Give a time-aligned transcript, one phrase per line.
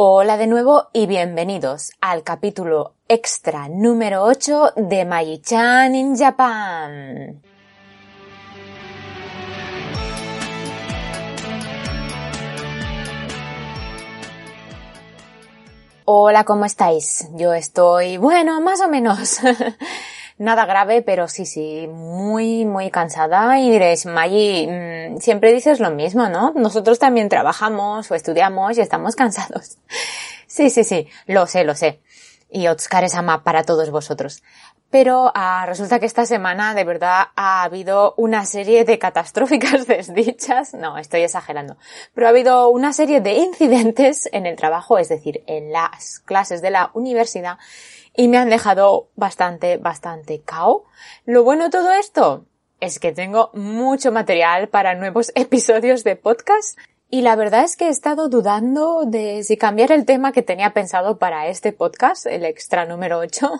[0.00, 7.42] Hola de nuevo y bienvenidos al capítulo extra número 8 de Mayi-chan in Japan.
[16.04, 17.28] Hola, ¿cómo estáis?
[17.34, 19.40] Yo estoy, bueno, más o menos.
[20.38, 23.58] Nada grave, pero sí, sí, muy, muy cansada.
[23.58, 26.52] Y diréis, Maggie, mmm, siempre dices lo mismo, ¿no?
[26.54, 29.78] Nosotros también trabajamos o estudiamos y estamos cansados.
[30.46, 32.00] sí, sí, sí, lo sé, lo sé.
[32.50, 34.42] Y Otskar Sama para todos vosotros.
[34.90, 40.72] Pero ah, resulta que esta semana de verdad ha habido una serie de catastróficas desdichas.
[40.72, 41.76] No, estoy exagerando.
[42.14, 46.62] Pero ha habido una serie de incidentes en el trabajo, es decir, en las clases
[46.62, 47.58] de la universidad,
[48.18, 50.82] y me han dejado bastante, bastante cao.
[51.24, 52.46] Lo bueno de todo esto
[52.80, 56.76] es que tengo mucho material para nuevos episodios de podcast
[57.10, 60.74] y la verdad es que he estado dudando de si cambiar el tema que tenía
[60.74, 63.52] pensado para este podcast, el extra número 8,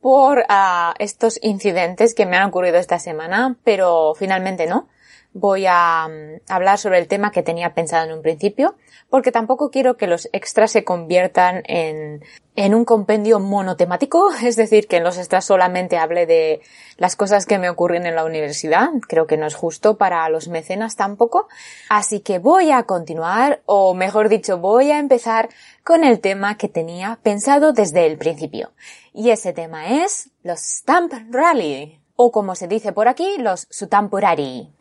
[0.00, 4.88] por uh, estos incidentes que me han ocurrido esta semana, pero finalmente no.
[5.32, 8.76] Voy a um, hablar sobre el tema que tenía pensado en un principio,
[9.10, 12.22] porque tampoco quiero que los extras se conviertan en
[12.58, 16.60] en un compendio monotemático, es decir, que en los extras solamente hable de
[16.96, 18.90] las cosas que me ocurren en la universidad.
[19.06, 21.46] Creo que no es justo para los mecenas tampoco.
[21.88, 25.50] Así que voy a continuar, o mejor dicho, voy a empezar
[25.84, 28.72] con el tema que tenía pensado desde el principio.
[29.14, 34.77] Y ese tema es los Stamp Rally, o como se dice por aquí, los Sutampurari.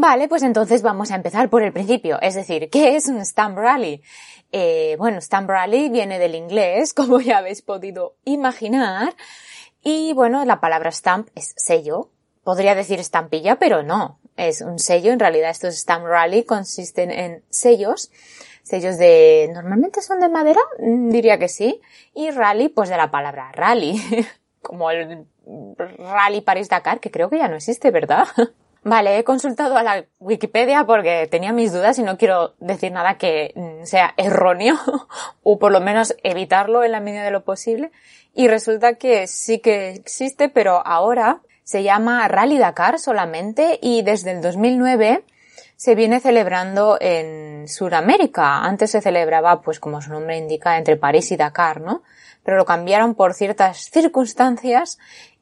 [0.00, 2.20] Vale, pues entonces vamos a empezar por el principio.
[2.22, 4.00] Es decir, ¿qué es un Stamp Rally?
[4.52, 9.16] Eh, bueno, Stamp Rally viene del inglés, como ya habéis podido imaginar.
[9.82, 12.12] Y bueno, la palabra stamp es sello.
[12.44, 14.20] Podría decir estampilla, pero no.
[14.36, 15.10] Es un sello.
[15.10, 18.12] En realidad estos Stamp Rally consisten en sellos.
[18.62, 21.80] Sellos de, normalmente son de madera, mm, diría que sí.
[22.14, 24.00] Y rally, pues de la palabra rally.
[24.62, 25.26] Como el
[25.98, 28.28] Rally París-Dakar, que creo que ya no existe, ¿verdad?
[28.84, 33.18] Vale, he consultado a la Wikipedia porque tenía mis dudas y no quiero decir nada
[33.18, 34.76] que mm, sea erróneo
[35.42, 37.90] o por lo menos evitarlo en la medida de lo posible.
[38.34, 44.30] Y resulta que sí que existe, pero ahora se llama Rally Dakar solamente y desde
[44.30, 45.24] el 2009
[45.76, 48.64] se viene celebrando en Sudamérica.
[48.64, 52.02] Antes se celebraba, pues como su nombre indica, entre París y Dakar, ¿no?
[52.42, 54.98] Pero lo cambiaron por ciertas circunstancias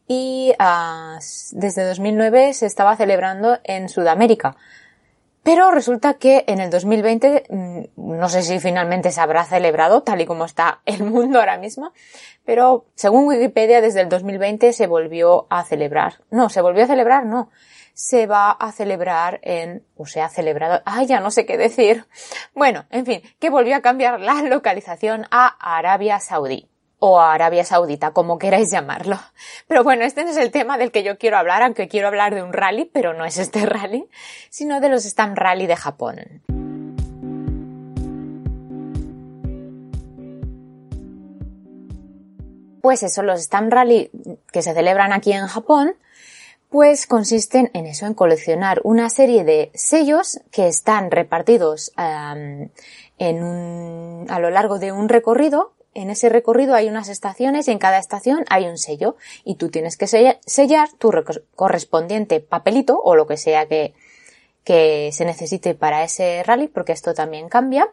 [0.08, 1.18] y uh,
[1.52, 4.56] desde 2009 se estaba celebrando en Sudamérica.
[5.42, 10.20] Pero resulta que en el 2020, mm, no sé si finalmente se habrá celebrado, tal
[10.20, 11.92] y como está el mundo ahora mismo,
[12.44, 16.14] pero según Wikipedia, desde el 2020 se volvió a celebrar.
[16.30, 17.50] No, se volvió a celebrar, no.
[17.94, 22.06] Se va a celebrar en, o se ha celebrado, ay, ya no sé qué decir.
[22.52, 25.46] Bueno, en fin, que volvió a cambiar la localización a
[25.76, 26.68] Arabia Saudí
[26.98, 29.18] o a Arabia Saudita, como queráis llamarlo.
[29.68, 32.34] Pero bueno, este no es el tema del que yo quiero hablar, aunque quiero hablar
[32.34, 34.08] de un rally, pero no es este rally,
[34.50, 36.42] sino de los Stamp Rally de Japón.
[42.80, 44.10] Pues eso, los Stamp Rally
[44.52, 45.96] que se celebran aquí en Japón,
[46.70, 54.26] pues consisten en eso, en coleccionar una serie de sellos que están repartidos en un,
[54.28, 57.98] a lo largo de un recorrido en ese recorrido hay unas estaciones y en cada
[57.98, 61.10] estación hay un sello y tú tienes que sellar tu
[61.54, 63.94] correspondiente papelito o lo que sea que,
[64.62, 67.88] que se necesite para ese rally porque esto también cambia.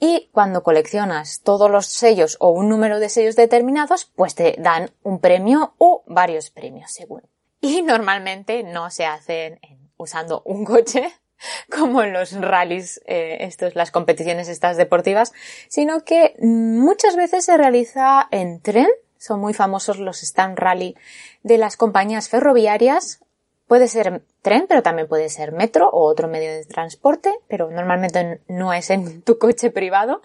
[0.00, 4.90] Y cuando coleccionas todos los sellos o un número de sellos determinados, pues te dan
[5.02, 7.22] un premio o varios premios según.
[7.60, 9.58] Y normalmente no se hacen
[9.96, 11.12] usando un coche,
[11.70, 15.32] como en los rallies, eh, estos, las competiciones estas deportivas,
[15.68, 18.88] sino que muchas veces se realiza en tren.
[19.18, 20.96] Son muy famosos los stand rally
[21.42, 23.20] de las compañías ferroviarias.
[23.66, 28.40] Puede ser tren, pero también puede ser metro o otro medio de transporte, pero normalmente
[28.46, 30.22] no es en tu coche privado.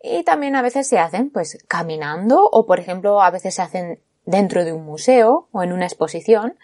[0.00, 4.00] Y también a veces se hacen pues caminando o por ejemplo a veces se hacen
[4.26, 6.56] dentro de un museo o en una exposición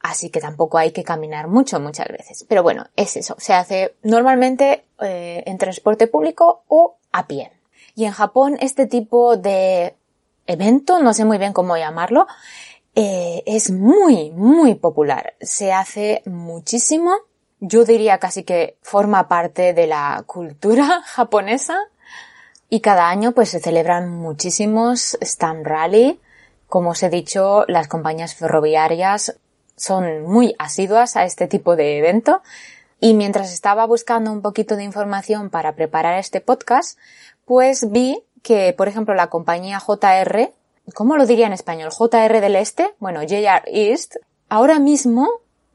[0.00, 2.44] así que tampoco hay que caminar mucho muchas veces.
[2.48, 7.52] Pero bueno, es eso, se hace normalmente eh, en transporte público o a pie.
[7.94, 9.94] Y en Japón este tipo de
[10.46, 12.26] evento, no sé muy bien cómo llamarlo,
[12.94, 15.34] eh, es muy, muy popular.
[15.40, 17.12] Se hace muchísimo.
[17.60, 21.78] Yo diría casi que forma parte de la cultura japonesa.
[22.70, 26.20] Y cada año pues se celebran muchísimos Stamp Rally.
[26.66, 29.38] Como os he dicho, las compañías ferroviarias
[29.78, 32.42] son muy asiduas a este tipo de evento.
[33.00, 36.98] Y mientras estaba buscando un poquito de información para preparar este podcast,
[37.44, 40.52] pues vi que, por ejemplo, la compañía JR,
[40.94, 41.90] ¿cómo lo diría en español?
[41.90, 44.16] JR del Este, bueno, JR East,
[44.48, 45.28] ahora mismo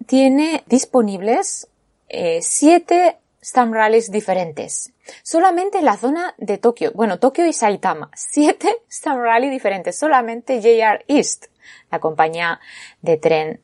[0.06, 1.68] tiene disponibles
[2.10, 4.94] eh, siete Stamp Rallies diferentes.
[5.22, 10.62] Solamente en la zona de Tokio, bueno, Tokio y Saitama, siete Stamp Rally diferentes, solamente
[10.62, 11.48] JR East,
[11.92, 12.60] la compañía
[13.02, 13.62] de tren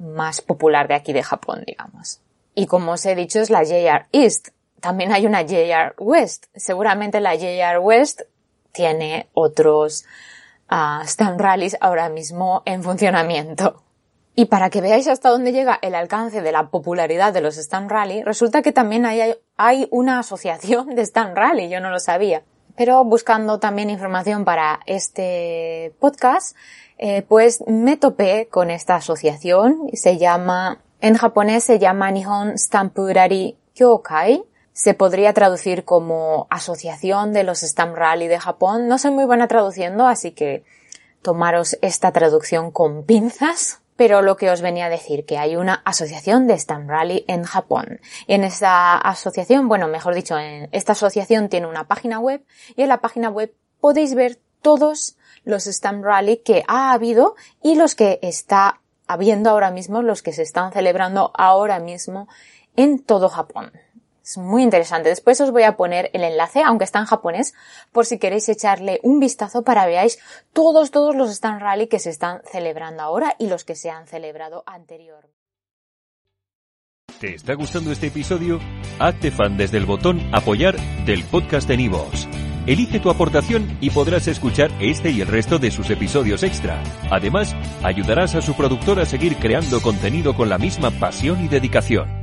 [0.00, 2.20] más popular de aquí de Japón, digamos.
[2.54, 4.48] Y como os he dicho, es la JR East.
[4.80, 6.46] También hay una JR West.
[6.56, 8.22] Seguramente la JR West
[8.72, 10.04] tiene otros
[10.70, 13.82] uh, stamp rallies ahora mismo en funcionamiento.
[14.34, 17.90] Y para que veáis hasta dónde llega el alcance de la popularidad de los Stamp
[17.90, 22.42] Rally, resulta que también hay, hay una asociación de Stamp Rally, yo no lo sabía.
[22.76, 26.56] Pero buscando también información para este podcast,
[26.98, 33.56] eh, pues me topé con esta asociación, se llama, en japonés se llama Nihon Stampurari
[33.74, 38.88] Kyokai, se podría traducir como Asociación de los Stamp Rally de Japón.
[38.88, 40.64] No soy muy buena traduciendo, así que
[41.22, 43.80] tomaros esta traducción con pinzas.
[44.00, 47.44] Pero lo que os venía a decir, que hay una asociación de Stamp Rally en
[47.44, 48.00] Japón.
[48.28, 52.42] En esta asociación, bueno, mejor dicho, en esta asociación tiene una página web
[52.76, 57.74] y en la página web podéis ver todos los Stamp Rally que ha habido y
[57.74, 62.26] los que está habiendo ahora mismo, los que se están celebrando ahora mismo
[62.76, 63.70] en todo Japón.
[64.30, 65.08] Es muy interesante.
[65.08, 67.52] Después os voy a poner el enlace, aunque está en japonés,
[67.90, 70.20] por si queréis echarle un vistazo para veáis
[70.52, 74.06] todos, todos los stand rally que se están celebrando ahora y los que se han
[74.06, 75.28] celebrado anterior.
[77.18, 78.60] ¿Te está gustando este episodio?
[79.00, 82.28] Hazte fan desde el botón apoyar del podcast de Nivos.
[82.68, 86.80] Elige tu aportación y podrás escuchar este y el resto de sus episodios extra.
[87.10, 92.19] Además, ayudarás a su productor a seguir creando contenido con la misma pasión y dedicación.